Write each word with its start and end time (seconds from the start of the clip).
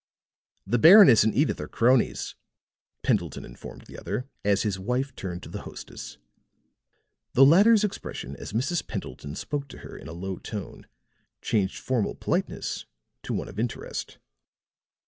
"The 0.65 0.79
Baroness 0.79 1.23
and 1.23 1.31
Edyth 1.35 1.59
are 1.61 1.67
cronies," 1.67 2.33
Pendleton 3.03 3.45
informed 3.45 3.83
the 3.85 3.99
other, 3.99 4.27
as 4.43 4.63
his 4.63 4.79
wife 4.79 5.15
turned 5.15 5.43
to 5.43 5.49
the 5.49 5.61
hostess. 5.61 6.17
The 7.33 7.45
latter's 7.45 7.83
expression 7.83 8.35
as 8.37 8.51
Mrs. 8.51 8.87
Pendleton 8.87 9.35
spoke 9.35 9.67
to 9.67 9.77
her 9.85 9.95
in 9.95 10.07
a 10.07 10.13
low 10.13 10.37
tone 10.37 10.87
changed 11.43 11.77
formal 11.77 12.15
politeness 12.15 12.87
to 13.21 13.33
one 13.35 13.47
of 13.47 13.59
interest. 13.59 14.17